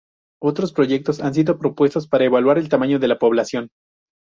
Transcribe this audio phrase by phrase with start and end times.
[0.41, 3.69] Otros proyectos han sido propuestos para evaluar el tamaño de la población.